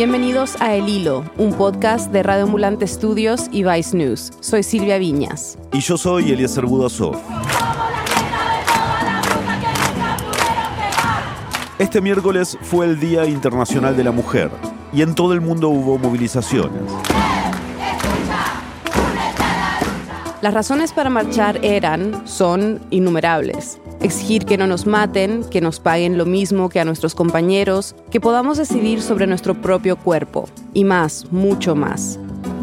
[0.00, 4.30] Bienvenidos a El Hilo, un podcast de Radio Ambulante Estudios y Vice News.
[4.40, 5.58] Soy Silvia Viñas.
[5.74, 7.18] Y yo soy Eliezer Budasov.
[11.78, 14.50] Este miércoles fue el Día Internacional de la Mujer
[14.90, 16.80] y en todo el mundo hubo movilizaciones.
[20.42, 23.78] Las razones para marchar eran, son innumerables.
[24.00, 28.22] Exigir que no nos maten, que nos paguen lo mismo que a nuestros compañeros, que
[28.22, 32.18] podamos decidir sobre nuestro propio cuerpo y más, mucho más.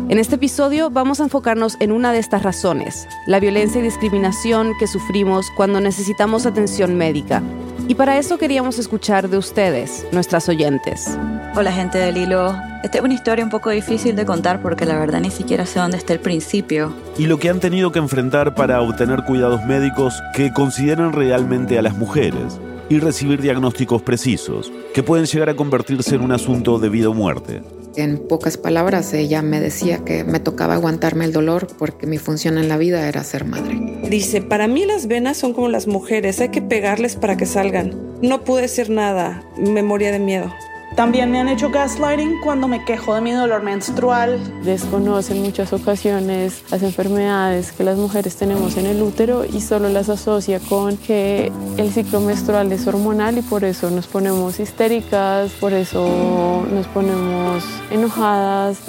[0.10, 4.72] En este episodio vamos a enfocarnos en una de estas razones, la violencia y discriminación
[4.80, 7.44] que sufrimos cuando necesitamos atención médica.
[7.90, 11.18] Y para eso queríamos escuchar de ustedes, nuestras oyentes.
[11.56, 12.54] Hola gente del hilo.
[12.84, 15.80] Esta es una historia un poco difícil de contar porque la verdad ni siquiera sé
[15.80, 16.94] dónde está el principio.
[17.18, 21.82] Y lo que han tenido que enfrentar para obtener cuidados médicos que consideren realmente a
[21.82, 22.60] las mujeres
[22.90, 27.14] y recibir diagnósticos precisos, que pueden llegar a convertirse en un asunto de vida o
[27.14, 27.64] muerte.
[27.98, 32.60] En pocas palabras, ella me decía que me tocaba aguantarme el dolor porque mi función
[32.60, 33.76] en la vida era ser madre.
[34.08, 38.20] Dice, para mí las venas son como las mujeres, hay que pegarles para que salgan.
[38.22, 40.54] No pude decir nada, me moría de miedo.
[40.98, 44.40] También me han hecho gaslighting cuando me quejo de mi dolor menstrual.
[44.64, 50.10] Desconocen muchas ocasiones las enfermedades que las mujeres tenemos en el útero y solo las
[50.10, 55.72] asocia con que el ciclo menstrual es hormonal y por eso nos ponemos histéricas, por
[55.74, 58.80] eso nos ponemos enojadas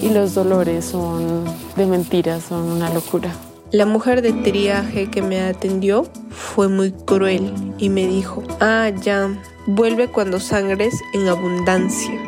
[0.00, 1.44] y los dolores son
[1.76, 3.30] de mentiras, son una locura.
[3.72, 9.28] La mujer de triaje que me atendió fue muy cruel y me dijo, ah, ya,
[9.68, 12.18] vuelve cuando sangres en abundancia.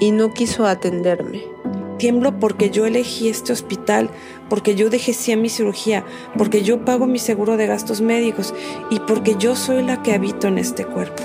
[0.00, 1.44] Y no quiso atenderme.
[1.98, 4.10] Tiemblo porque yo elegí este hospital,
[4.50, 6.04] porque yo dejé sí a mi cirugía,
[6.36, 8.52] porque yo pago mi seguro de gastos médicos
[8.90, 11.22] y porque yo soy la que habito en este cuerpo.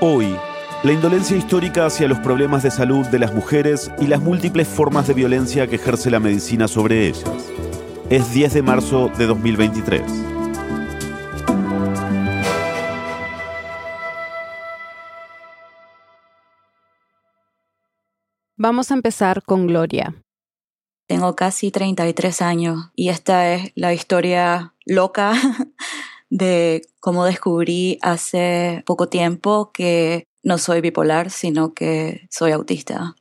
[0.00, 0.36] Hoy,
[0.84, 5.08] la indolencia histórica hacia los problemas de salud de las mujeres y las múltiples formas
[5.08, 7.24] de violencia que ejerce la medicina sobre ellas.
[8.08, 10.35] Es 10 de marzo de 2023.
[18.58, 20.14] Vamos a empezar con Gloria.
[21.06, 25.34] Tengo casi 33 años y esta es la historia loca
[26.30, 33.14] de cómo descubrí hace poco tiempo que no soy bipolar, sino que soy autista.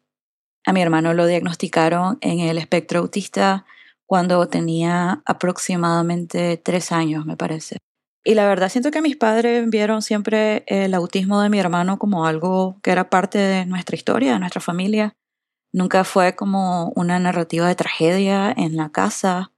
[0.66, 3.66] A mi hermano lo diagnosticaron en el espectro autista
[4.06, 7.78] cuando tenía aproximadamente tres años, me parece.
[8.24, 12.26] Y la verdad siento que mis padres vieron siempre el autismo de mi hermano como
[12.26, 15.14] algo que era parte de nuestra historia, de nuestra familia.
[15.76, 19.52] Nunca fue como una narrativa de tragedia en la casa.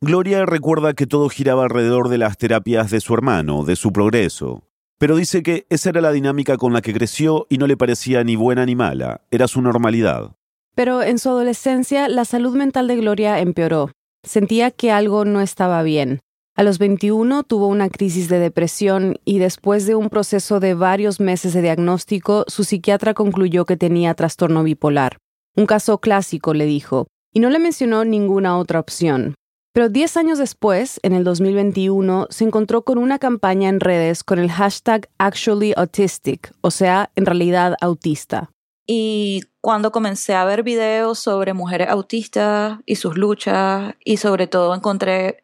[0.00, 4.62] Gloria recuerda que todo giraba alrededor de las terapias de su hermano, de su progreso.
[4.98, 8.22] Pero dice que esa era la dinámica con la que creció y no le parecía
[8.22, 10.36] ni buena ni mala, era su normalidad.
[10.76, 13.90] Pero en su adolescencia la salud mental de Gloria empeoró.
[14.22, 16.20] Sentía que algo no estaba bien.
[16.54, 21.18] A los 21 tuvo una crisis de depresión y después de un proceso de varios
[21.18, 25.18] meses de diagnóstico, su psiquiatra concluyó que tenía trastorno bipolar.
[25.56, 29.34] Un caso clásico, le dijo, y no le mencionó ninguna otra opción.
[29.72, 34.38] Pero 10 años después, en el 2021, se encontró con una campaña en redes con
[34.38, 38.50] el hashtag ActuallyAutistic, o sea, en realidad autista.
[38.86, 44.74] Y cuando comencé a ver videos sobre mujeres autistas y sus luchas, y sobre todo
[44.74, 45.42] encontré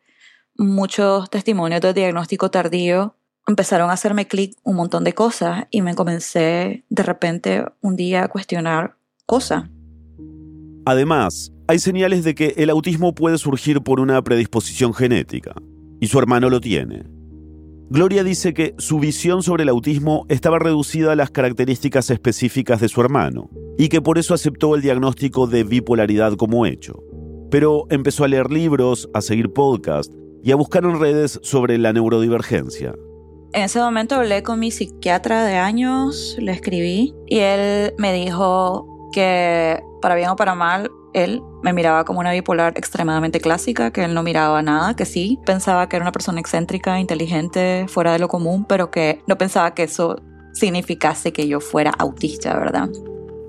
[0.57, 3.17] muchos testimonios de diagnóstico tardío,
[3.49, 8.25] empezaron a hacerme clic un montón de cosas y me comencé de repente un día
[8.25, 9.65] a cuestionar cosas.
[10.85, 15.55] Además, hay señales de que el autismo puede surgir por una predisposición genética,
[16.01, 17.05] y su hermano lo tiene.
[17.93, 22.89] Gloria dice que su visión sobre el autismo estaba reducida a las características específicas de
[22.89, 27.03] su hermano y que por eso aceptó el diagnóstico de bipolaridad como hecho.
[27.51, 30.15] Pero empezó a leer libros, a seguir podcasts
[30.45, 32.95] y a buscar en redes sobre la neurodivergencia.
[33.53, 38.87] En ese momento hablé con mi psiquiatra de años, le escribí y él me dijo
[39.13, 44.05] que para bien o para mal él me miraba como una bipolar extremadamente clásica, que
[44.05, 48.19] él no miraba nada, que sí, pensaba que era una persona excéntrica, inteligente, fuera de
[48.19, 50.17] lo común, pero que no pensaba que eso
[50.53, 52.89] significase que yo fuera autista, ¿verdad?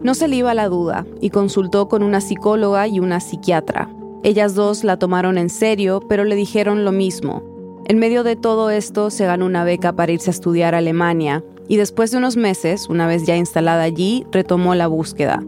[0.01, 3.89] No se le iba la duda y consultó con una psicóloga y una psiquiatra.
[4.23, 7.43] Ellas dos la tomaron en serio, pero le dijeron lo mismo.
[7.87, 11.43] En medio de todo esto se ganó una beca para irse a estudiar a Alemania
[11.67, 15.43] y después de unos meses, una vez ya instalada allí, retomó la búsqueda.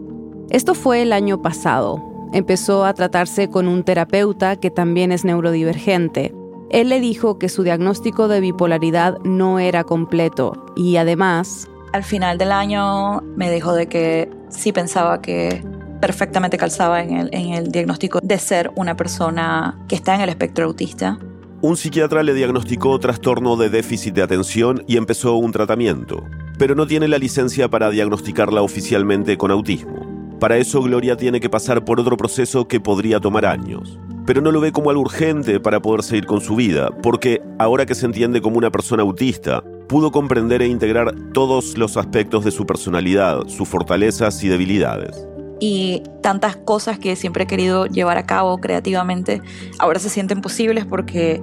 [0.54, 2.00] Esto fue el año pasado.
[2.32, 6.32] Empezó a tratarse con un terapeuta que también es neurodivergente.
[6.70, 11.68] Él le dijo que su diagnóstico de bipolaridad no era completo y además...
[11.92, 15.64] Al final del año me dijo de que sí pensaba que
[16.00, 20.28] perfectamente calzaba en el, en el diagnóstico de ser una persona que está en el
[20.28, 21.18] espectro autista.
[21.62, 26.22] Un psiquiatra le diagnosticó trastorno de déficit de atención y empezó un tratamiento,
[26.60, 30.13] pero no tiene la licencia para diagnosticarla oficialmente con autismo.
[30.40, 33.98] Para eso Gloria tiene que pasar por otro proceso que podría tomar años.
[34.26, 37.86] Pero no lo ve como algo urgente para poder seguir con su vida, porque ahora
[37.86, 42.50] que se entiende como una persona autista, pudo comprender e integrar todos los aspectos de
[42.50, 45.26] su personalidad, sus fortalezas y debilidades
[45.60, 49.40] y tantas cosas que siempre he querido llevar a cabo creativamente
[49.78, 51.40] ahora se sienten posibles porque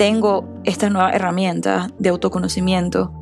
[0.00, 3.12] tengo esta nueva herramienta de autoconocimiento.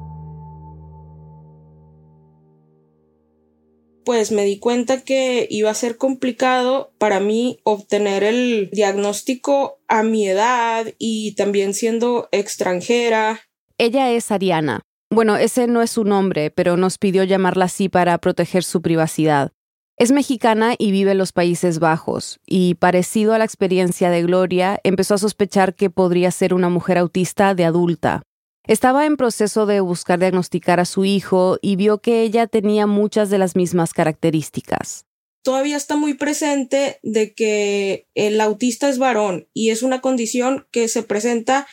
[4.09, 10.03] Pues me di cuenta que iba a ser complicado para mí obtener el diagnóstico a
[10.03, 13.41] mi edad y también siendo extranjera.
[13.77, 14.81] Ella es Ariana.
[15.11, 19.53] Bueno, ese no es su nombre, pero nos pidió llamarla así para proteger su privacidad.
[19.99, 24.81] Es mexicana y vive en los Países Bajos, y parecido a la experiencia de Gloria,
[24.85, 28.23] empezó a sospechar que podría ser una mujer autista de adulta.
[28.69, 33.31] Estaba en proceso de buscar diagnosticar a su hijo y vio que ella tenía muchas
[33.31, 35.07] de las mismas características.
[35.43, 40.89] Todavía está muy presente de que el autista es varón y es una condición que
[40.89, 41.67] se presenta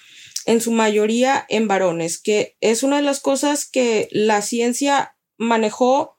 [0.45, 6.17] en su mayoría en varones, que es una de las cosas que la ciencia manejó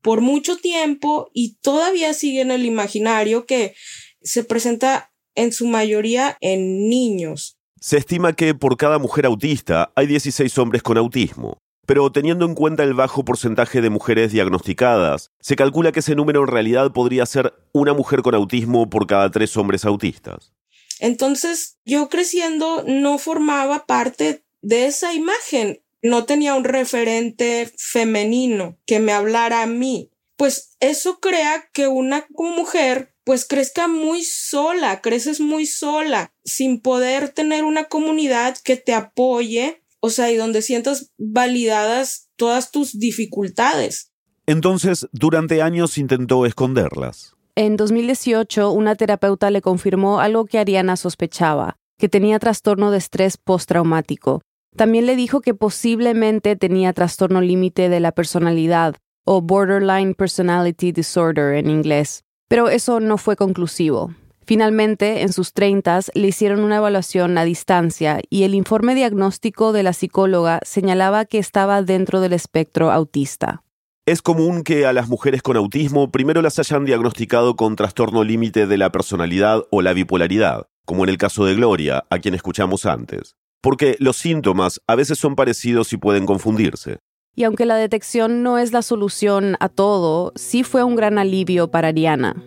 [0.00, 3.74] por mucho tiempo y todavía sigue en el imaginario que
[4.22, 7.53] se presenta en su mayoría en niños.
[7.84, 11.58] Se estima que por cada mujer autista hay 16 hombres con autismo.
[11.86, 16.40] Pero teniendo en cuenta el bajo porcentaje de mujeres diagnosticadas, se calcula que ese número
[16.40, 20.54] en realidad podría ser una mujer con autismo por cada tres hombres autistas.
[20.98, 28.98] Entonces, yo creciendo no formaba parte de esa imagen no tenía un referente femenino que
[28.98, 30.10] me hablara a mí.
[30.36, 37.30] Pues eso crea que una mujer pues crezca muy sola, creces muy sola, sin poder
[37.30, 44.12] tener una comunidad que te apoye, o sea, y donde sientas validadas todas tus dificultades.
[44.46, 47.34] Entonces, durante años intentó esconderlas.
[47.56, 53.38] En 2018, una terapeuta le confirmó algo que Ariana sospechaba, que tenía trastorno de estrés
[53.38, 54.42] postraumático,
[54.76, 61.54] también le dijo que posiblemente tenía trastorno límite de la personalidad o borderline personality disorder
[61.54, 64.14] en inglés, pero eso no fue conclusivo.
[64.46, 69.82] Finalmente, en sus treintas, le hicieron una evaluación a distancia y el informe diagnóstico de
[69.82, 73.64] la psicóloga señalaba que estaba dentro del espectro autista.
[74.06, 78.68] Es común que a las mujeres con autismo primero las hayan diagnosticado con trastorno límite
[78.68, 82.86] de la personalidad o la bipolaridad, como en el caso de Gloria, a quien escuchamos
[82.86, 83.34] antes
[83.64, 86.98] porque los síntomas a veces son parecidos y pueden confundirse.
[87.34, 91.70] Y aunque la detección no es la solución a todo, sí fue un gran alivio
[91.70, 92.42] para Ariana.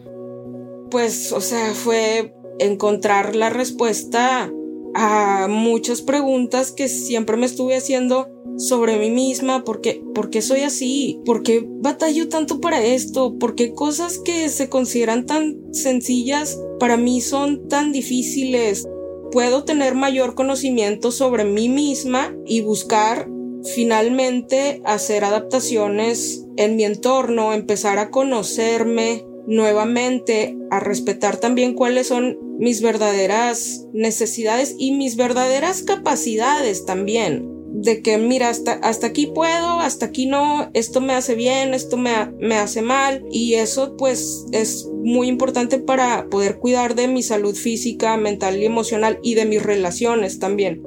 [0.90, 4.52] Pues, o sea, fue encontrar la respuesta
[4.96, 9.82] a muchas preguntas que siempre me estuve haciendo sobre mí misma, ¿por
[10.16, 11.22] ¿por qué soy así?
[11.26, 13.38] ¿Por qué batallo tanto para esto?
[13.38, 18.88] ¿Por qué cosas que se consideran tan sencillas para mí son tan difíciles?
[19.32, 23.30] puedo tener mayor conocimiento sobre mí misma y buscar
[23.76, 32.38] finalmente hacer adaptaciones en mi entorno, empezar a conocerme nuevamente, a respetar también cuáles son
[32.60, 39.80] mis verdaderas necesidades y mis verdaderas capacidades también de que mira, hasta, hasta aquí puedo,
[39.80, 44.46] hasta aquí no, esto me hace bien, esto me, me hace mal y eso pues
[44.52, 49.46] es muy importante para poder cuidar de mi salud física, mental y emocional y de
[49.46, 50.87] mis relaciones también.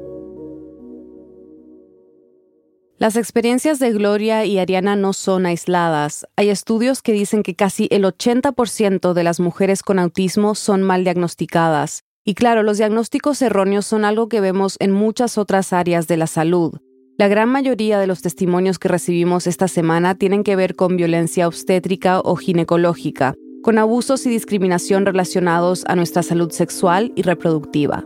[3.01, 6.27] Las experiencias de Gloria y Ariana no son aisladas.
[6.37, 11.03] Hay estudios que dicen que casi el 80% de las mujeres con autismo son mal
[11.03, 16.19] diagnosticadas y claro, los diagnósticos erróneos son algo que vemos en muchas otras áreas de
[16.19, 16.75] la salud.
[17.17, 21.49] La gran mayoría de los testimonios que recibimos esta semana tienen que ver con violencia
[21.49, 28.05] obstétrica o ginecológica, con abusos y discriminación relacionados a nuestra salud sexual y reproductiva.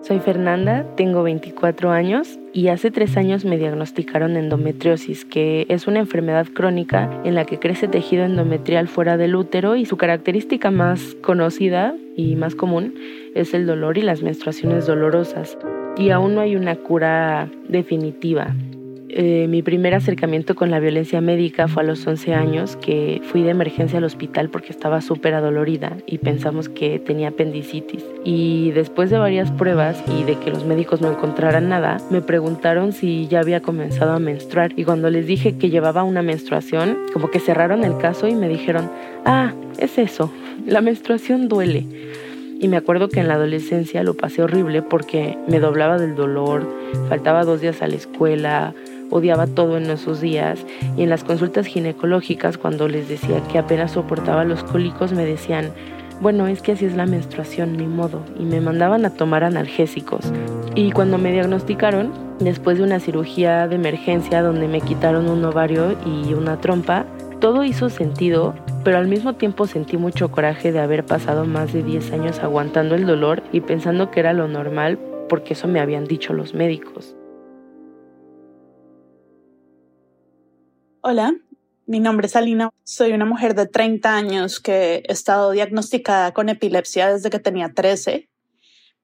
[0.00, 5.98] Soy Fernanda, tengo 24 años y hace tres años me diagnosticaron endometriosis, que es una
[5.98, 11.16] enfermedad crónica en la que crece tejido endometrial fuera del útero y su característica más
[11.20, 12.94] conocida y más común
[13.34, 15.58] es el dolor y las menstruaciones dolorosas.
[15.96, 18.54] Y aún no hay una cura definitiva.
[19.10, 23.42] Eh, mi primer acercamiento con la violencia médica fue a los 11 años, que fui
[23.42, 28.04] de emergencia al hospital porque estaba súper adolorida y pensamos que tenía apendicitis.
[28.24, 32.92] Y después de varias pruebas y de que los médicos no encontraran nada, me preguntaron
[32.92, 34.72] si ya había comenzado a menstruar.
[34.76, 38.48] Y cuando les dije que llevaba una menstruación, como que cerraron el caso y me
[38.48, 38.90] dijeron,
[39.24, 40.30] ah, es eso,
[40.66, 41.86] la menstruación duele.
[42.60, 46.68] Y me acuerdo que en la adolescencia lo pasé horrible porque me doblaba del dolor,
[47.08, 48.74] faltaba dos días a la escuela,
[49.10, 50.64] odiaba todo en esos días
[50.96, 55.72] y en las consultas ginecológicas cuando les decía que apenas soportaba los cólicos me decían,
[56.20, 60.32] bueno, es que así es la menstruación, ni modo, y me mandaban a tomar analgésicos.
[60.74, 65.96] Y cuando me diagnosticaron, después de una cirugía de emergencia donde me quitaron un ovario
[66.04, 67.06] y una trompa,
[67.40, 71.84] todo hizo sentido, pero al mismo tiempo sentí mucho coraje de haber pasado más de
[71.84, 74.98] 10 años aguantando el dolor y pensando que era lo normal
[75.28, 77.17] porque eso me habían dicho los médicos.
[81.10, 81.34] Hola,
[81.86, 82.68] mi nombre es Alina.
[82.84, 87.72] Soy una mujer de 30 años que he estado diagnosticada con epilepsia desde que tenía
[87.72, 88.28] 13.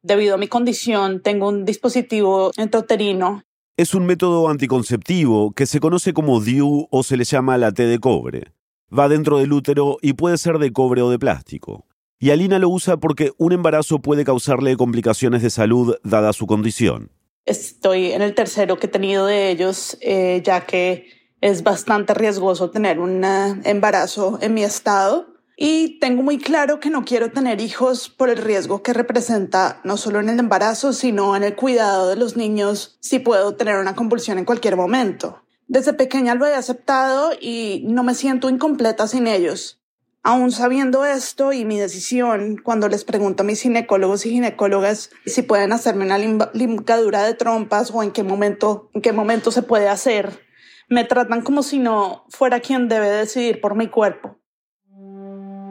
[0.02, 3.42] Debido a mi condición, tengo un dispositivo entroterino
[3.78, 7.86] es un método anticonceptivo que se conoce como DIU o se le llama la T
[7.86, 8.52] de cobre.
[8.96, 11.86] Va dentro del útero y puede ser de cobre o de plástico.
[12.18, 17.12] Y Alina lo usa porque un embarazo puede causarle complicaciones de salud dada su condición.
[17.46, 22.70] Estoy en el tercero que he tenido de ellos, eh, ya que es bastante riesgoso
[22.70, 25.26] tener un embarazo en mi estado
[25.58, 29.98] y tengo muy claro que no quiero tener hijos por el riesgo que representa no
[29.98, 33.94] solo en el embarazo, sino en el cuidado de los niños si puedo tener una
[33.94, 35.42] convulsión en cualquier momento.
[35.68, 39.82] Desde pequeña lo he aceptado y no me siento incompleta sin ellos.
[40.22, 45.42] Aún sabiendo esto y mi decisión, cuando les pregunto a mis ginecólogos y ginecólogas si
[45.42, 46.16] pueden hacerme una
[46.54, 50.42] ligadura de trompas o en qué momento, en qué momento se puede hacer,
[50.88, 54.38] me tratan como si no fuera quien debe decidir por mi cuerpo.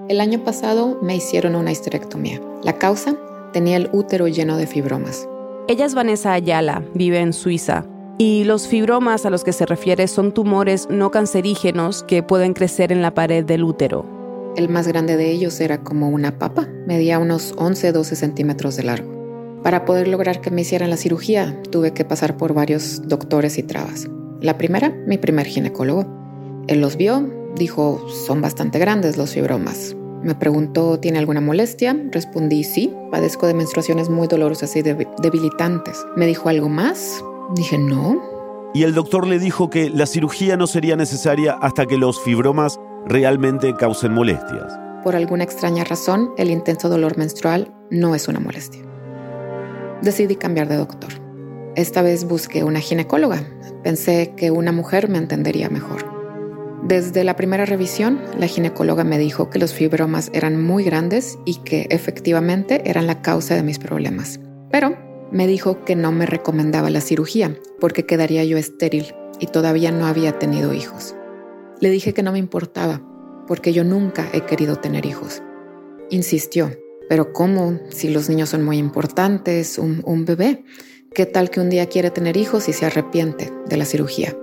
[0.09, 2.41] El año pasado me hicieron una histerectomía.
[2.63, 3.15] La causa
[3.53, 5.27] tenía el útero lleno de fibromas.
[5.67, 7.85] Ella es Vanessa Ayala, vive en Suiza.
[8.17, 12.91] Y los fibromas a los que se refiere son tumores no cancerígenos que pueden crecer
[12.91, 14.05] en la pared del útero.
[14.55, 19.61] El más grande de ellos era como una papa, medía unos 11-12 centímetros de largo.
[19.63, 23.63] Para poder lograr que me hicieran la cirugía, tuve que pasar por varios doctores y
[23.63, 24.09] trabas.
[24.43, 26.05] La primera, mi primer ginecólogo.
[26.67, 29.95] Él los vio, dijo, son bastante grandes los fibromas.
[30.21, 31.95] Me preguntó, ¿tiene alguna molestia?
[32.11, 36.05] Respondí, sí, padezco de menstruaciones muy dolorosas y debilitantes.
[36.17, 37.23] ¿Me dijo algo más?
[37.55, 38.21] Dije, no.
[38.73, 42.81] Y el doctor le dijo que la cirugía no sería necesaria hasta que los fibromas
[43.05, 44.77] realmente causen molestias.
[45.05, 48.81] Por alguna extraña razón, el intenso dolor menstrual no es una molestia.
[50.01, 51.22] Decidí cambiar de doctor.
[51.75, 53.47] Esta vez busqué una ginecóloga.
[53.83, 56.05] Pensé que una mujer me entendería mejor.
[56.83, 61.55] Desde la primera revisión, la ginecóloga me dijo que los fibromas eran muy grandes y
[61.63, 64.39] que efectivamente eran la causa de mis problemas.
[64.69, 64.95] Pero
[65.31, 70.05] me dijo que no me recomendaba la cirugía porque quedaría yo estéril y todavía no
[70.05, 71.15] había tenido hijos.
[71.79, 73.01] Le dije que no me importaba
[73.47, 75.41] porque yo nunca he querido tener hijos.
[76.11, 76.71] Insistió,
[77.09, 80.63] pero ¿cómo si los niños son muy importantes, un, bebé?
[81.13, 84.35] ¿Qué tal que un día quiere tener hijos y se arrepiente de la cirugía?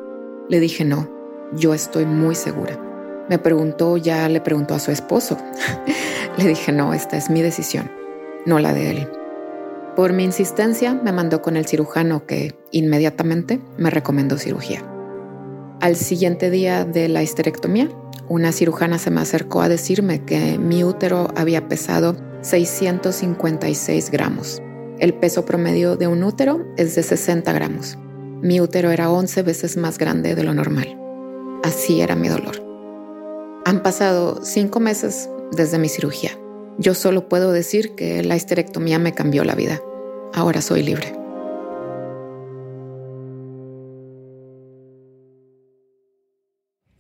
[0.48, 1.10] Le dije no,
[1.52, 2.78] yo estoy muy segura.
[3.28, 5.36] Me preguntó, ya le preguntó a su esposo.
[6.38, 7.90] le dije, no, esta es mi decisión,
[8.46, 9.08] no la de él.
[9.96, 14.84] Por mi insistencia, me mandó con el cirujano que inmediatamente me recomendó cirugía.
[15.80, 17.88] Al siguiente día de la histerectomía,
[18.28, 24.62] una cirujana se me acercó a decirme que mi útero había pesado 656 gramos.
[25.00, 27.96] El peso promedio de un útero es de 60 gramos.
[28.42, 30.94] Mi útero era 11 veces más grande de lo normal.
[31.62, 32.62] Así era mi dolor.
[33.64, 36.32] Han pasado cinco meses desde mi cirugía.
[36.76, 39.80] Yo solo puedo decir que la histerectomía me cambió la vida.
[40.34, 41.14] Ahora soy libre.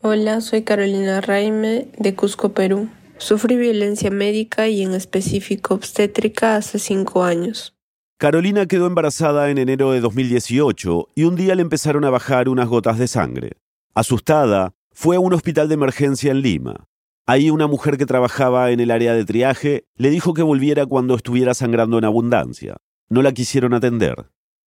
[0.00, 2.88] Hola, soy Carolina Raime de Cusco, Perú.
[3.18, 7.74] Sufrí violencia médica y en específico obstétrica hace cinco años.
[8.20, 12.68] Carolina quedó embarazada en enero de 2018 y un día le empezaron a bajar unas
[12.68, 13.52] gotas de sangre.
[13.94, 16.84] Asustada, fue a un hospital de emergencia en Lima.
[17.24, 21.14] Ahí una mujer que trabajaba en el área de triaje le dijo que volviera cuando
[21.14, 22.76] estuviera sangrando en abundancia.
[23.08, 24.26] No la quisieron atender.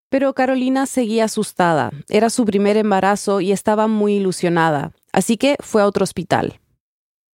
[0.10, 1.92] Pero Carolina seguía asustada.
[2.10, 4.94] Era su primer embarazo y estaba muy ilusionada.
[5.12, 6.60] Así que fue a otro hospital.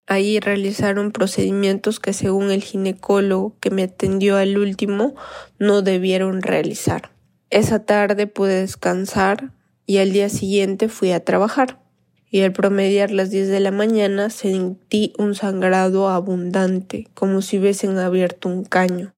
[0.09, 5.13] Ahí realizaron procedimientos que según el ginecólogo que me atendió al último
[5.59, 7.11] no debieron realizar.
[7.51, 9.51] Esa tarde pude descansar
[9.85, 11.79] y al día siguiente fui a trabajar.
[12.31, 17.99] Y al promediar las 10 de la mañana sentí un sangrado abundante, como si hubiesen
[17.99, 19.13] abierto un caño.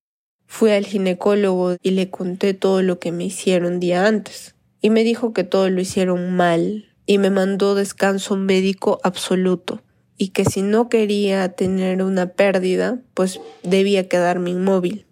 [0.46, 4.56] Fui al ginecólogo y le conté todo lo que me hicieron día antes.
[4.82, 9.82] Y me dijo que todo lo hicieron mal y me mandó descanso médico absoluto
[10.22, 15.08] y que si no quería tener una pérdida, pues debía quedarme inmóvil.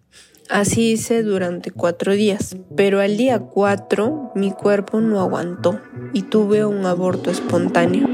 [0.52, 5.80] Así hice durante cuatro días, pero al día cuatro mi cuerpo no aguantó
[6.14, 8.08] y tuve un aborto espontáneo.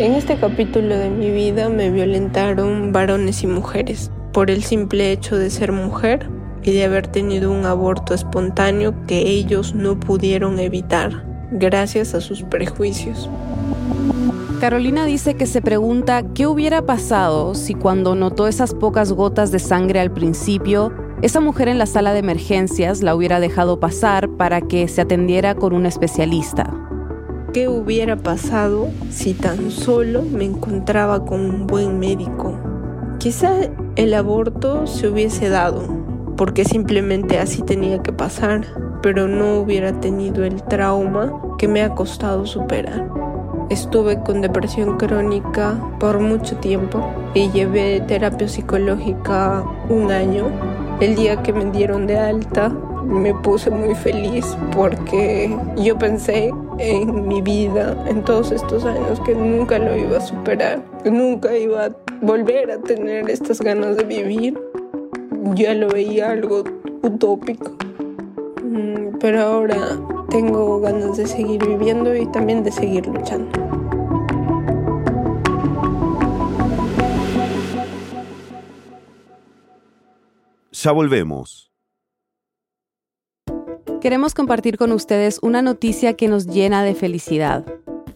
[0.00, 5.36] En este capítulo de mi vida me violentaron varones y mujeres por el simple hecho
[5.36, 6.28] de ser mujer
[6.64, 12.42] y de haber tenido un aborto espontáneo que ellos no pudieron evitar gracias a sus
[12.42, 13.30] prejuicios.
[14.60, 19.58] Carolina dice que se pregunta qué hubiera pasado si cuando notó esas pocas gotas de
[19.58, 24.62] sangre al principio, esa mujer en la sala de emergencias la hubiera dejado pasar para
[24.62, 26.72] que se atendiera con un especialista.
[27.52, 32.58] ¿Qué hubiera pasado si tan solo me encontraba con un buen médico?
[33.18, 33.52] Quizá
[33.96, 35.82] el aborto se hubiese dado,
[36.38, 38.66] porque simplemente así tenía que pasar,
[39.02, 43.25] pero no hubiera tenido el trauma que me ha costado superar.
[43.68, 47.04] Estuve con depresión crónica por mucho tiempo
[47.34, 50.44] y llevé terapia psicológica un año.
[51.00, 57.26] El día que me dieron de alta me puse muy feliz porque yo pensé en
[57.26, 61.96] mi vida, en todos estos años, que nunca lo iba a superar, nunca iba a
[62.22, 64.56] volver a tener estas ganas de vivir.
[65.54, 66.62] Ya lo veía algo
[67.02, 67.72] utópico.
[68.76, 73.50] Mm, pero ahora tengo ganas de seguir viviendo y también de seguir luchando.
[80.72, 81.72] Ya volvemos.
[84.02, 87.64] Queremos compartir con ustedes una noticia que nos llena de felicidad.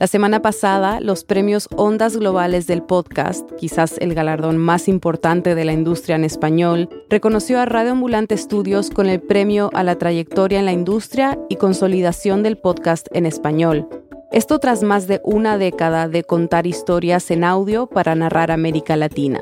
[0.00, 5.66] La semana pasada, los premios Ondas Globales del podcast, quizás el galardón más importante de
[5.66, 10.58] la industria en español, reconoció a Radio Ambulante Estudios con el premio a la trayectoria
[10.58, 13.86] en la industria y consolidación del podcast en español.
[14.32, 19.40] Esto tras más de una década de contar historias en audio para narrar América Latina.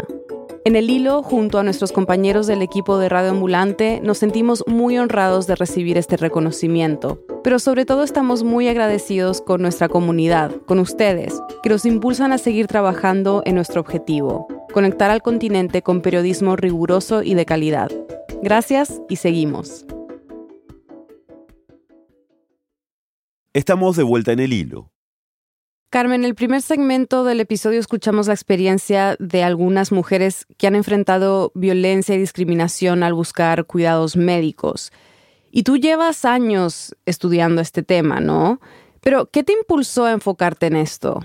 [0.65, 4.99] En el hilo, junto a nuestros compañeros del equipo de Radio Ambulante, nos sentimos muy
[4.99, 10.79] honrados de recibir este reconocimiento, pero sobre todo estamos muy agradecidos con nuestra comunidad, con
[10.79, 16.57] ustedes, que nos impulsan a seguir trabajando en nuestro objetivo, conectar al continente con periodismo
[16.57, 17.91] riguroso y de calidad.
[18.43, 19.87] Gracias y seguimos.
[23.55, 24.91] Estamos de vuelta en el hilo.
[25.91, 30.75] Carmen, en el primer segmento del episodio escuchamos la experiencia de algunas mujeres que han
[30.75, 34.93] enfrentado violencia y discriminación al buscar cuidados médicos.
[35.51, 38.61] Y tú llevas años estudiando este tema, ¿no?
[39.01, 41.21] Pero, ¿qué te impulsó a enfocarte en esto?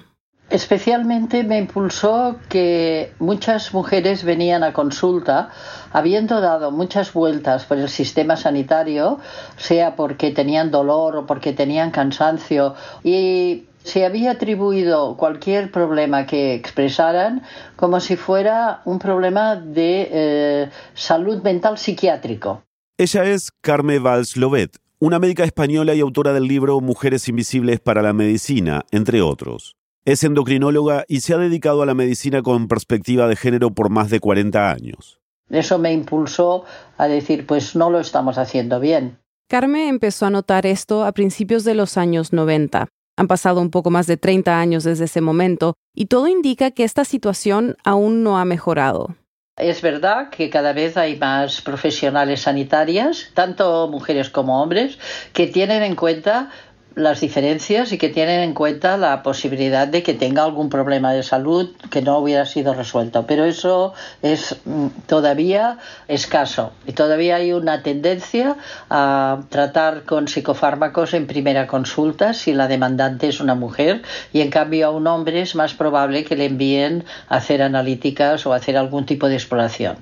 [0.49, 5.49] Especialmente me impulsó que muchas mujeres venían a consulta
[5.91, 9.19] habiendo dado muchas vueltas por el sistema sanitario,
[9.57, 16.53] sea porque tenían dolor o porque tenían cansancio, y se había atribuido cualquier problema que
[16.55, 17.43] expresaran
[17.75, 22.63] como si fuera un problema de eh, salud mental psiquiátrico.
[22.97, 28.01] Ella es Carme Valls Lovet, una médica española y autora del libro Mujeres Invisibles para
[28.01, 29.75] la Medicina, entre otros.
[30.05, 34.09] Es endocrinóloga y se ha dedicado a la medicina con perspectiva de género por más
[34.09, 35.19] de 40 años.
[35.49, 36.65] Eso me impulsó
[36.97, 39.19] a decir, pues no lo estamos haciendo bien.
[39.49, 42.87] Carme empezó a notar esto a principios de los años 90.
[43.17, 46.83] Han pasado un poco más de 30 años desde ese momento y todo indica que
[46.83, 49.15] esta situación aún no ha mejorado.
[49.55, 54.97] Es verdad que cada vez hay más profesionales sanitarias, tanto mujeres como hombres,
[55.31, 56.49] que tienen en cuenta
[56.95, 61.23] las diferencias y que tienen en cuenta la posibilidad de que tenga algún problema de
[61.23, 63.25] salud que no hubiera sido resuelto.
[63.27, 65.77] Pero eso es mm, todavía
[66.07, 68.57] escaso y todavía hay una tendencia
[68.89, 74.01] a tratar con psicofármacos en primera consulta si la demandante es una mujer
[74.31, 78.45] y en cambio a un hombre es más probable que le envíen a hacer analíticas
[78.45, 79.97] o hacer algún tipo de exploración.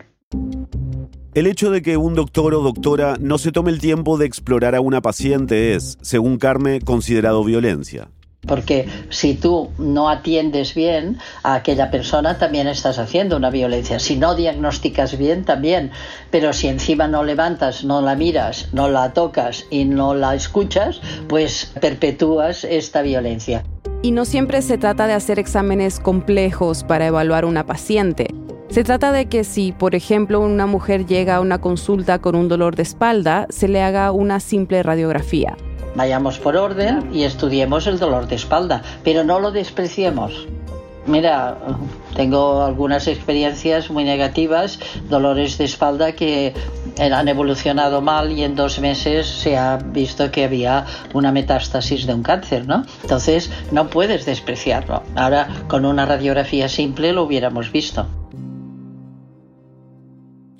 [1.34, 4.76] El hecho de que un doctor o doctora no se tome el tiempo de explorar
[4.76, 8.10] a una paciente es, según Carme, considerado violencia.
[8.46, 13.98] Porque si tú no atiendes bien a aquella persona, también estás haciendo una violencia.
[14.00, 15.92] Si no diagnosticas bien, también.
[16.32, 21.00] Pero si encima no levantas, no la miras, no la tocas y no la escuchas,
[21.30, 23.64] pues perpetúas esta violencia.
[24.04, 28.34] Y no siempre se trata de hacer exámenes complejos para evaluar una paciente.
[28.72, 32.48] Se trata de que si, por ejemplo, una mujer llega a una consulta con un
[32.48, 35.58] dolor de espalda, se le haga una simple radiografía.
[35.94, 40.48] Vayamos por orden y estudiemos el dolor de espalda, pero no lo despreciemos.
[41.06, 41.58] Mira,
[42.16, 44.80] tengo algunas experiencias muy negativas,
[45.10, 46.54] dolores de espalda que
[46.98, 52.14] han evolucionado mal y en dos meses se ha visto que había una metástasis de
[52.14, 52.86] un cáncer, ¿no?
[53.02, 55.04] Entonces no puedes despreciarlo.
[55.16, 58.08] Ahora con una radiografía simple lo hubiéramos visto.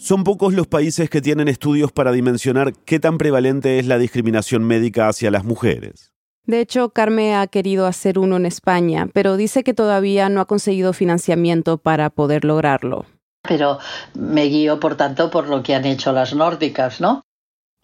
[0.04, 4.64] Son pocos los países que tienen estudios para dimensionar qué tan prevalente es la discriminación
[4.64, 6.12] médica hacia las mujeres.
[6.48, 10.46] De hecho, Carme ha querido hacer uno en España, pero dice que todavía no ha
[10.46, 13.06] conseguido financiamiento para poder lograrlo.
[13.44, 13.78] Pero
[14.16, 17.22] me guío, por tanto, por lo que han hecho las nórdicas, ¿no?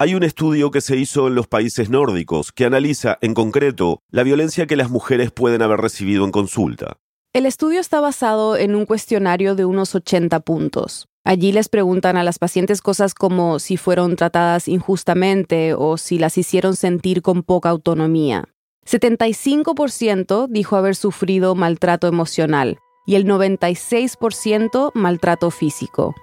[0.00, 4.24] Hay un estudio que se hizo en los países nórdicos que analiza, en concreto, la
[4.24, 6.96] violencia que las mujeres pueden haber recibido en consulta.
[7.32, 11.07] El estudio está basado en un cuestionario de unos 80 puntos.
[11.24, 16.38] Allí les preguntan a las pacientes cosas como si fueron tratadas injustamente o si las
[16.38, 18.44] hicieron sentir con poca autonomía.
[18.86, 26.14] 75% dijo haber sufrido maltrato emocional y el 96% maltrato físico.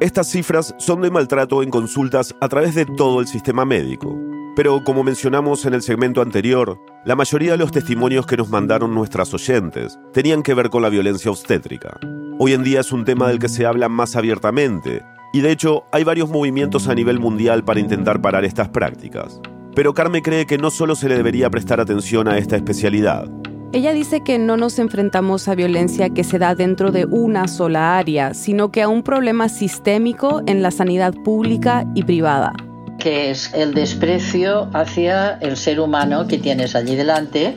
[0.00, 4.14] Estas cifras son de maltrato en consultas a través de todo el sistema médico.
[4.56, 8.94] Pero como mencionamos en el segmento anterior, la mayoría de los testimonios que nos mandaron
[8.94, 12.00] nuestras oyentes tenían que ver con la violencia obstétrica.
[12.38, 15.02] Hoy en día es un tema del que se habla más abiertamente,
[15.34, 19.42] y de hecho hay varios movimientos a nivel mundial para intentar parar estas prácticas.
[19.74, 23.28] Pero Carmen cree que no solo se le debería prestar atención a esta especialidad.
[23.74, 27.98] Ella dice que no nos enfrentamos a violencia que se da dentro de una sola
[27.98, 32.54] área, sino que a un problema sistémico en la sanidad pública y privada
[32.98, 37.56] que es el desprecio hacia el ser humano que tienes allí delante,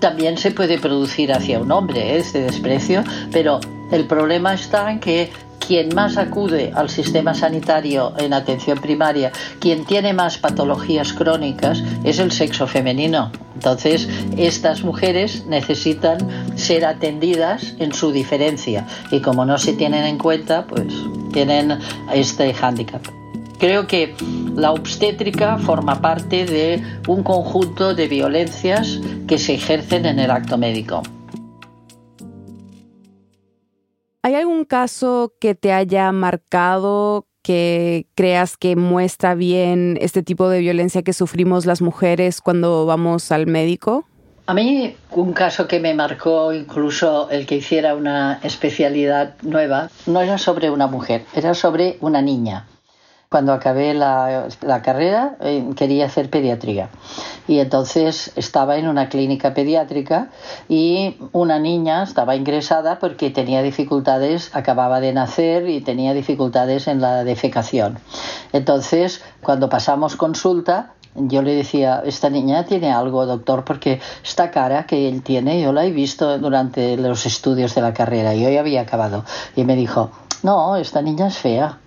[0.00, 2.18] también se puede producir hacia un hombre, ¿eh?
[2.18, 5.30] este desprecio, pero el problema está en que
[5.66, 12.18] quien más acude al sistema sanitario en atención primaria, quien tiene más patologías crónicas, es
[12.20, 13.32] el sexo femenino.
[13.54, 16.18] Entonces, estas mujeres necesitan
[16.56, 20.92] ser atendidas en su diferencia y como no se tienen en cuenta, pues
[21.32, 21.78] tienen
[22.12, 23.25] este hándicap.
[23.58, 24.14] Creo que
[24.54, 30.58] la obstétrica forma parte de un conjunto de violencias que se ejercen en el acto
[30.58, 31.02] médico.
[34.22, 40.58] ¿Hay algún caso que te haya marcado que creas que muestra bien este tipo de
[40.58, 44.04] violencia que sufrimos las mujeres cuando vamos al médico?
[44.46, 50.20] A mí un caso que me marcó incluso el que hiciera una especialidad nueva no
[50.20, 52.66] era sobre una mujer, era sobre una niña
[53.36, 54.48] cuando acabé la,
[54.82, 56.88] carrera eh, quería hacer pediatría
[57.46, 60.30] y entonces estaba en una clínica pediátrica
[60.70, 67.02] y una niña estaba ingresada porque tenía dificultades, acababa de nacer y tenía dificultades en
[67.02, 67.98] la defecación.
[68.54, 74.86] Entonces, cuando pasamos consulta, yo le decía, esta niña tiene algo, doctor, porque esta cara
[74.86, 78.60] que él tiene, yo la he visto durante los estudios de la carrera, yo ya
[78.60, 79.26] había acabado.
[79.54, 80.10] Y me dijo,
[80.42, 81.80] no, esta niña es fea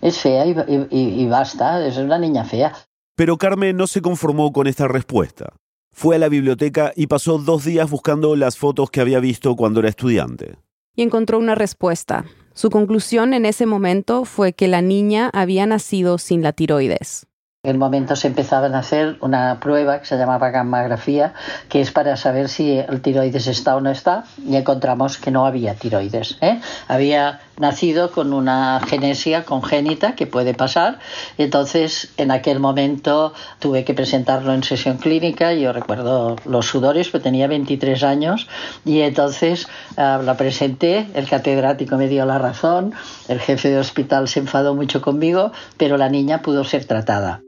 [0.00, 2.72] es fea y, basta, es una niña fea.
[3.16, 5.52] Pero Carmen no se conformó con esta respuesta.
[5.92, 9.80] Fue a la biblioteca y pasó dos días buscando las fotos que había visto cuando
[9.80, 10.56] era estudiante.
[10.94, 12.24] Y encontró una respuesta.
[12.54, 17.26] Su conclusión en ese momento fue que la niña había nacido sin la tiroides.
[17.64, 21.34] En el momento se empezaban a hacer una prueba que se llamaba gammagrafía,
[21.68, 25.44] que es para saber si el tiroides está o no está, y encontramos que no
[25.44, 26.38] había tiroides.
[26.40, 26.60] ¿eh?
[26.86, 30.98] Había nacido con una genesia congénita que puede pasar,
[31.36, 37.22] entonces en aquel momento tuve que presentarlo en sesión clínica, yo recuerdo los sudores, pues
[37.22, 38.48] tenía 23 años,
[38.84, 39.66] y entonces
[39.96, 42.92] uh, la presenté, el catedrático me dio la razón,
[43.28, 47.42] el jefe de hospital se enfadó mucho conmigo, pero la niña pudo ser tratada.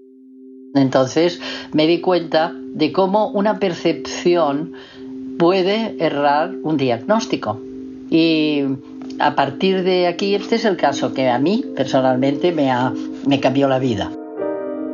[0.74, 1.40] Entonces
[1.72, 4.72] me di cuenta de cómo una percepción
[5.38, 7.60] puede errar un diagnóstico.
[8.10, 8.62] Y
[9.20, 12.70] a partir de aquí, este es el caso que a mí personalmente me,
[13.26, 14.10] me cambió la vida.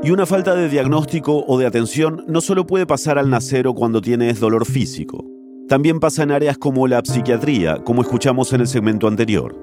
[0.02, 3.74] Y una falta de diagnóstico o de atención no solo puede pasar al nacer o
[3.74, 5.24] cuando tienes dolor físico.
[5.68, 9.56] También pasa en áreas como la psiquiatría, como escuchamos en el segmento anterior.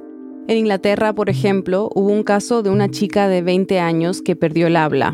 [0.47, 4.67] En Inglaterra, por ejemplo, hubo un caso de una chica de 20 años que perdió
[4.67, 5.13] el habla.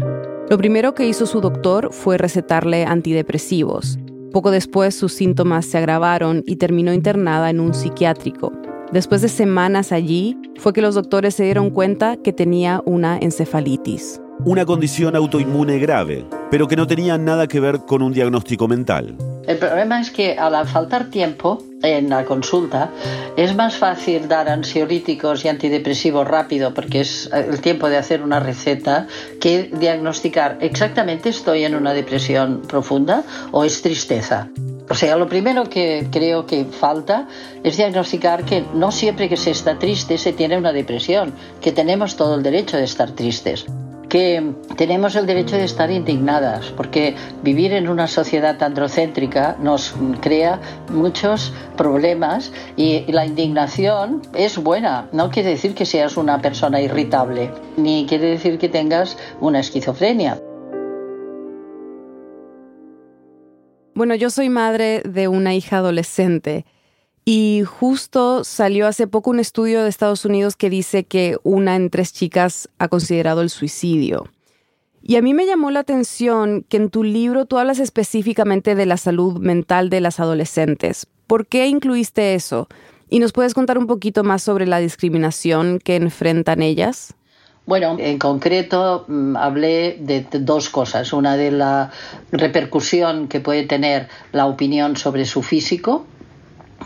[0.49, 3.99] Lo primero que hizo su doctor fue recetarle antidepresivos.
[4.31, 8.51] Poco después sus síntomas se agravaron y terminó internada en un psiquiátrico.
[8.91, 14.19] Después de semanas allí, fue que los doctores se dieron cuenta que tenía una encefalitis.
[14.45, 19.15] Una condición autoinmune grave, pero que no tenían nada que ver con un diagnóstico mental.
[19.45, 22.89] El problema es que al faltar tiempo en la consulta
[23.37, 28.39] es más fácil dar ansiolíticos y antidepresivos rápido porque es el tiempo de hacer una
[28.39, 29.07] receta
[29.39, 34.49] que diagnosticar exactamente estoy en una depresión profunda o es tristeza.
[34.89, 37.27] O sea, lo primero que creo que falta
[37.63, 42.15] es diagnosticar que no siempre que se está triste se tiene una depresión, que tenemos
[42.15, 43.65] todo el derecho de estar tristes
[44.09, 50.59] que tenemos el derecho de estar indignadas, porque vivir en una sociedad androcéntrica nos crea
[50.89, 55.07] muchos problemas y la indignación es buena.
[55.13, 60.41] No quiere decir que seas una persona irritable, ni quiere decir que tengas una esquizofrenia.
[63.99, 66.65] Bueno, yo soy madre de una hija adolescente
[67.25, 71.89] y justo salió hace poco un estudio de Estados Unidos que dice que una en
[71.89, 74.29] tres chicas ha considerado el suicidio.
[75.01, 78.85] Y a mí me llamó la atención que en tu libro tú hablas específicamente de
[78.85, 81.05] la salud mental de las adolescentes.
[81.27, 82.69] ¿Por qué incluiste eso?
[83.09, 87.17] ¿Y nos puedes contar un poquito más sobre la discriminación que enfrentan ellas?
[87.69, 91.13] Bueno, en concreto mm, hablé de dos cosas.
[91.13, 91.91] Una de la
[92.31, 96.07] repercusión que puede tener la opinión sobre su físico,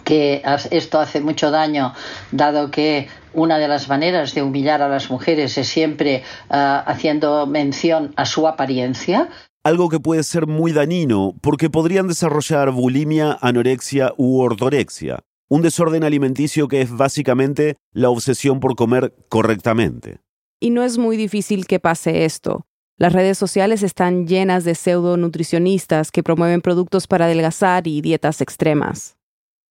[0.04, 1.94] que esto hace mucho daño,
[2.34, 7.48] dado que una de las maneras de humillar a las mujeres es siempre ah, haciendo
[7.48, 9.30] mención a su apariencia.
[9.64, 16.04] Algo que puede ser muy dañino porque podrían desarrollar bulimia, anorexia u ortorexia, un desorden
[16.04, 20.20] alimenticio que es básicamente la obsesión por comer correctamente.
[20.64, 22.66] Y no es muy difícil que pase esto.
[22.98, 28.40] Las redes sociales están llenas de pseudo nutricionistas que promueven productos para adelgazar y dietas
[28.40, 29.18] extremas.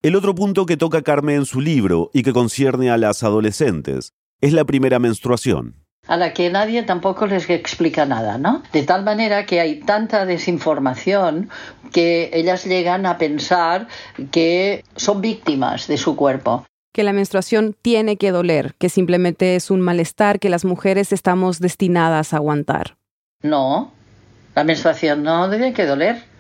[0.03, 4.13] El otro punto que toca Carmen en su libro y que concierne a las adolescentes
[4.43, 5.77] es la primera menstruación.
[6.09, 8.63] A la que nadie tampoco les explica nada, ¿no?
[8.75, 11.49] De tal manera que hay tanta desinformación
[11.91, 13.89] que ellas llegan a pensar
[14.31, 16.67] que son víctimas de su cuerpo.
[16.93, 21.59] Que la menstruación tiene que doler, que simplemente es un malestar que las mujeres estamos
[21.59, 22.97] destinadas a aguantar.
[23.43, 23.93] No,
[24.55, 26.32] la menstruación no debe que doler.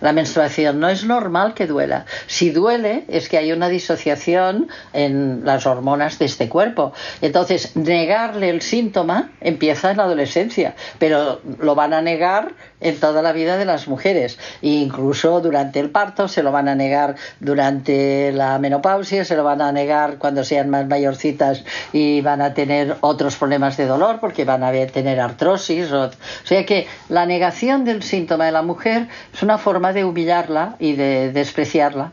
[0.00, 2.06] La menstruación no es normal que duela.
[2.26, 6.92] Si duele es que hay una disociación en las hormonas de este cuerpo.
[7.20, 13.22] Entonces, negarle el síntoma empieza en la adolescencia, pero lo van a negar en toda
[13.22, 14.38] la vida de las mujeres.
[14.60, 19.60] Incluso durante el parto se lo van a negar durante la menopausia, se lo van
[19.60, 24.44] a negar cuando sean más mayorcitas y van a tener otros problemas de dolor porque
[24.44, 25.92] van a tener artrosis.
[25.92, 26.10] O
[26.44, 30.92] sea que la negación del síntoma de la mujer es una forma de humillarla y
[30.92, 32.12] de despreciarla.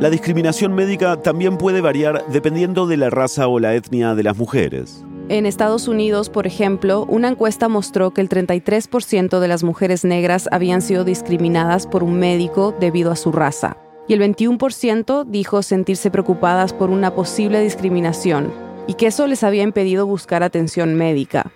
[0.00, 4.36] La discriminación médica también puede variar dependiendo de la raza o la etnia de las
[4.36, 5.04] mujeres.
[5.28, 10.48] En Estados Unidos, por ejemplo, una encuesta mostró que el 33% de las mujeres negras
[10.52, 16.10] habían sido discriminadas por un médico debido a su raza, y el 21% dijo sentirse
[16.10, 18.52] preocupadas por una posible discriminación
[18.86, 21.52] y que eso les había impedido buscar atención médica.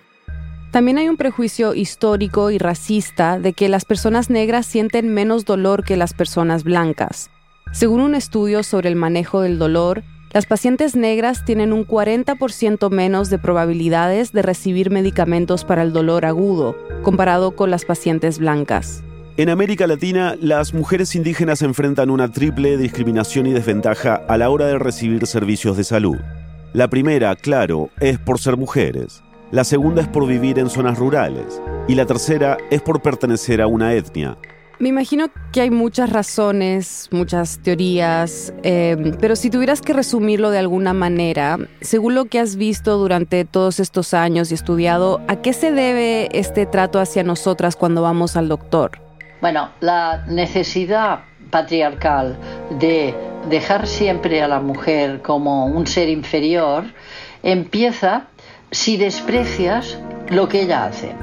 [0.73, 5.83] También hay un prejuicio histórico y racista de que las personas negras sienten menos dolor
[5.83, 7.29] que las personas blancas.
[7.71, 13.29] Según un estudio sobre el manejo del dolor, las pacientes negras tienen un 40% menos
[13.29, 19.03] de probabilidades de recibir medicamentos para el dolor agudo, comparado con las pacientes blancas.
[19.37, 24.65] En América Latina, las mujeres indígenas enfrentan una triple discriminación y desventaja a la hora
[24.65, 26.17] de recibir servicios de salud.
[26.73, 29.22] La primera, claro, es por ser mujeres.
[29.53, 31.61] La segunda es por vivir en zonas rurales.
[31.87, 34.35] Y la tercera es por pertenecer a una etnia,
[34.79, 40.57] me imagino que hay muchas razones, muchas teorías, em, pero si tuvieras que resumirlo de
[40.57, 45.53] alguna manera, según lo que has visto durante todos estos años y estudiado, ¿a qué
[45.53, 48.99] se debe este trato hacia nosotras cuando vamos al doctor?
[49.39, 51.19] Bueno, la necesidad
[51.51, 52.35] patriarcal
[52.79, 53.13] de
[53.49, 56.85] dejar siempre a la mujer como un ser inferior
[57.43, 58.27] empieza
[58.73, 61.13] si desprecias lo que ella hace.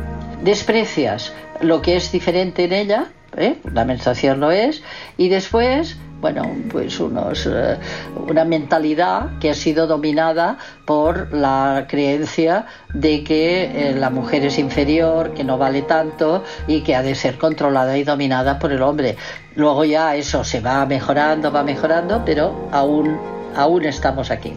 [0.43, 3.59] Desprecias lo que es diferente en ella ¿eh?
[3.73, 4.83] la menstruación lo es,
[5.17, 7.79] y después, bueno, pues unos, eh,
[8.17, 14.59] una mentalidad que ha sido dominada por la creencia de que eh, la mujer es
[14.59, 18.83] inferior, que no vale tanto y que ha de ser controlada y dominada por el
[18.83, 19.17] hombre.
[19.55, 23.19] Luego ya eso se va mejorando, va mejorando, pero aún,
[23.57, 24.55] aún estamos aquí.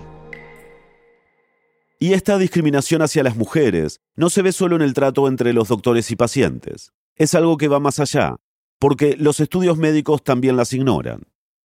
[2.04, 5.70] Y esta discriminación hacia las mujeres no se ve solo en el trato entre los
[5.70, 6.92] doctores y pacientes.
[7.16, 8.36] Es algo que va más allá
[8.78, 11.22] porque los estudios médicos también las ignoran.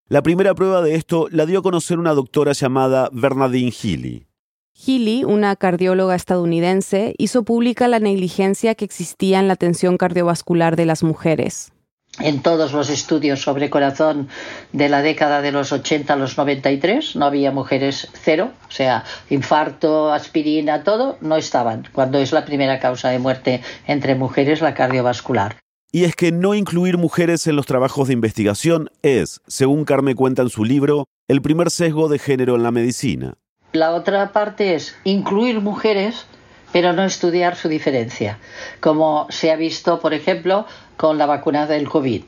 [0.06, 4.28] La primera prueba de esto la dio a conocer una doctora llamada Bernadine Healy.
[4.74, 10.86] Healy, una cardióloga estadounidense, hizo pública la negligencia que existía en la atención cardiovascular de
[10.86, 11.72] las mujeres
[12.20, 14.28] en todos los estudios sobre corazón
[14.72, 19.04] de la década de los 80 a los 93 no había mujeres cero, o sea,
[19.30, 24.74] infarto, aspirina, todo, no estaban, cuando es la primera causa de muerte entre mujeres la
[24.74, 25.56] cardiovascular.
[25.90, 30.42] Y es que no incluir mujeres en los trabajos de investigación es, según Carme cuenta
[30.42, 33.34] en su libro, el primer sesgo de género en la medicina.
[33.72, 36.26] La otra parte es incluir mujeres
[36.72, 38.38] pero no estudiar su diferencia,
[38.80, 40.66] como se ha visto, por ejemplo,
[40.98, 42.24] con la vacuna del COVID.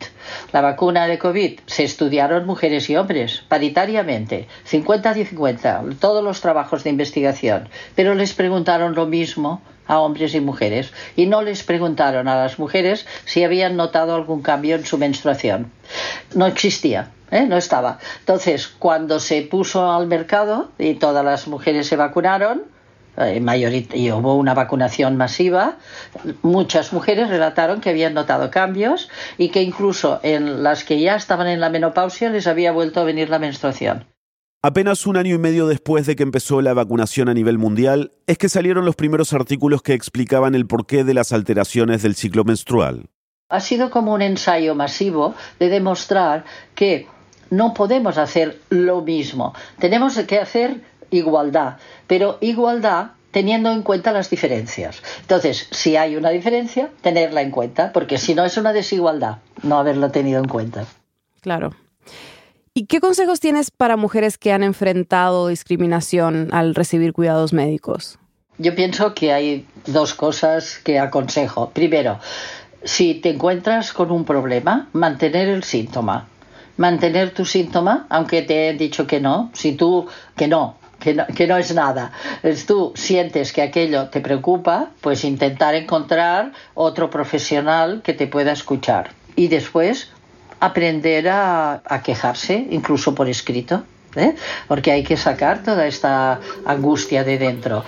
[0.52, 6.40] La vacuna de COVID se estudiaron mujeres y hombres, paritariamente, 50 y 50, todos los
[6.40, 11.64] trabajos de investigación, pero les preguntaron lo mismo a hombres y mujeres y no les
[11.64, 15.72] preguntaron a las mujeres si habían notado algún cambio en su menstruación.
[16.34, 17.10] No existía.
[17.32, 17.46] ¿eh?
[17.46, 17.98] no estaba.
[18.20, 22.62] Entonces, cuando se puso al mercado y todas las mujeres se vacunaron,
[23.16, 25.76] y hubo una vacunación masiva,
[26.42, 31.48] muchas mujeres relataron que habían notado cambios y que incluso en las que ya estaban
[31.48, 34.06] en la menopausia les había vuelto a venir la menstruación.
[34.62, 38.36] Apenas un año y medio después de que empezó la vacunación a nivel mundial, es
[38.36, 43.08] que salieron los primeros artículos que explicaban el porqué de las alteraciones del ciclo menstrual.
[43.48, 46.44] Ha sido como un ensayo masivo de demostrar
[46.74, 47.06] que
[47.48, 49.54] no podemos hacer lo mismo.
[49.78, 55.02] Tenemos que hacer igualdad, pero igualdad teniendo en cuenta las diferencias.
[55.20, 59.78] Entonces, si hay una diferencia, tenerla en cuenta, porque si no es una desigualdad no
[59.78, 60.86] haberla tenido en cuenta.
[61.40, 61.70] Claro.
[62.74, 68.18] ¿Y qué consejos tienes para mujeres que han enfrentado discriminación al recibir cuidados médicos?
[68.58, 71.70] Yo pienso que hay dos cosas que aconsejo.
[71.70, 72.20] Primero,
[72.84, 76.28] si te encuentras con un problema, mantener el síntoma.
[76.76, 81.56] Mantener tu síntoma, aunque te he dicho que no, si tú que no, que no,
[81.56, 82.12] es nada.
[82.66, 89.10] Tú sientes que aquello te preocupa, pues intentar encontrar otro profesional que te pueda escuchar.
[89.34, 90.10] Y después
[90.60, 93.82] aprender a, quejarse, incluso por escrito,
[94.14, 94.34] ¿eh?
[94.68, 97.84] porque hay que sacar toda esta angustia de dentro.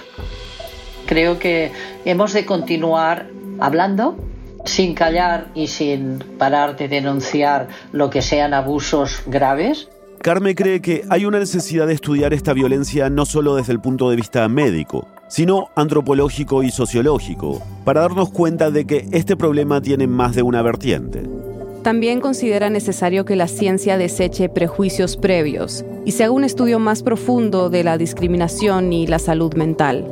[1.07, 1.71] Creo que
[2.05, 3.27] hemos de continuar
[3.61, 4.17] hablando
[4.65, 9.89] sin callar y sin parar de denunciar lo que sean abusos graves
[10.23, 14.09] Carme cree que hay una necesidad de estudiar esta violencia no solo desde el punto
[14.09, 20.07] de vista médico, sino antropológico y sociológico, para darnos cuenta de que este problema tiene
[20.07, 21.25] más de una vertiente.
[21.83, 27.03] También considera necesario que la ciencia deseche prejuicios previos y se haga un estudio más
[27.03, 30.07] profundo de la discriminación y la salud mental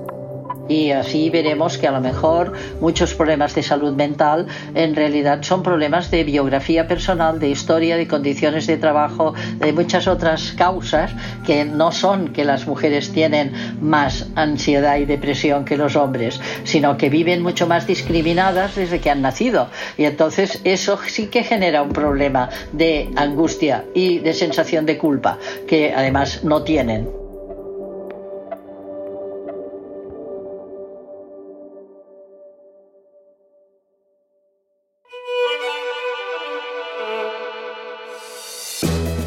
[0.70, 5.64] y así veremos que a lo mejor muchos problemas de salud mental en realidad son
[5.64, 11.10] problemas de biografía personal, de historia, de condiciones de trabajo, de muchas otras causas
[11.44, 16.96] que no son que las mujeres tienen más ansiedad y depresión que los hombres, sino
[16.96, 19.70] que viven mucho más discriminadas desde que han nacido.
[19.98, 25.36] Y entonces eso sí que genera un problema de angustia y de sensación de culpa
[25.66, 27.19] que además no tienen.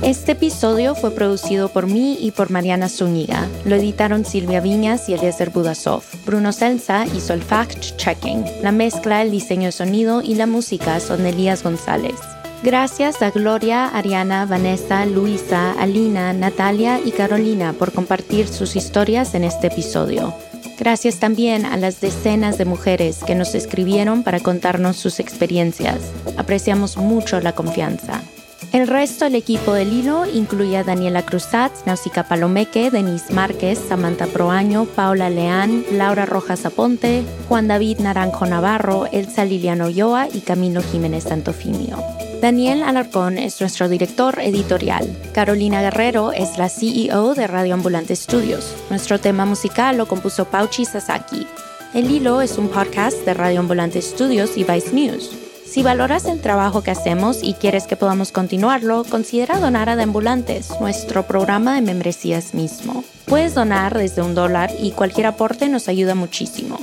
[0.03, 3.47] Este episodio fue producido por mí y por Mariana Zúñiga.
[3.63, 6.03] Lo editaron Silvia Viñas y Eliezer Budasov.
[6.25, 8.61] Bruno Celsa hizo el fact-checking.
[8.61, 12.15] La mezcla, el diseño de sonido y la música son Elías González.
[12.63, 19.45] Gracias a Gloria, Ariana, Vanessa, Luisa, Alina, Natalia y Carolina por compartir sus historias en
[19.45, 20.33] este episodio.
[20.77, 25.99] Gracias también a las decenas de mujeres que nos escribieron para contarnos sus experiencias.
[26.35, 28.21] Apreciamos mucho la confianza.
[28.71, 34.25] El resto del equipo del hilo incluye a Daniela Cruzat, Nausicaa Palomeque, Denise Márquez, Samantha
[34.25, 40.81] Proaño, Paula Leán, Laura Rojas Aponte, Juan David Naranjo Navarro, Elsa Liliano Ulloa y Camilo
[40.81, 41.97] Jiménez Santofimio.
[42.41, 45.07] Daniel Alarcón es nuestro director editorial.
[45.33, 48.75] Carolina Guerrero es la CEO de Radio Ambulante Studios.
[48.89, 51.47] Nuestro tema musical lo compuso Pauchi Sasaki.
[51.93, 55.42] El Hilo es un podcast de Radio Ambulante Studios y Vice News.
[55.73, 60.69] Si valoras el trabajo que hacemos y quieres que podamos continuarlo, considera donar a Deambulantes,
[60.79, 63.03] nuestro programa de membresías mismo.
[63.25, 66.77] Puedes donar desde un dólar y cualquier aporte nos ayuda muchísimo.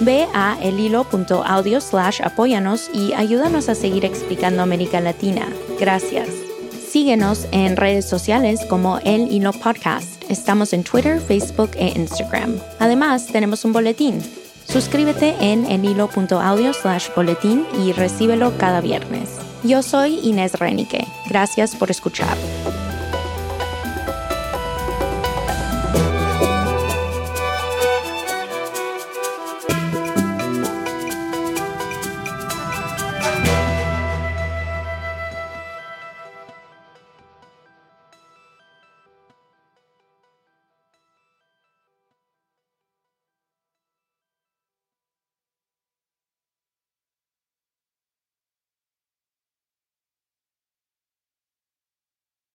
[0.00, 5.46] Ve a elhilo.audio slash apóyanos y ayúdanos a seguir explicando América Latina.
[5.78, 6.30] Gracias.
[6.90, 10.24] Síguenos en redes sociales como El Hilo Podcast.
[10.30, 12.58] Estamos en Twitter, Facebook e Instagram.
[12.78, 14.22] Además, tenemos un boletín
[14.70, 19.38] Suscríbete en enhilo.audio slash boletín y recíbelo cada viernes.
[19.64, 21.06] Yo soy Inés Renique.
[21.28, 22.36] Gracias por escuchar.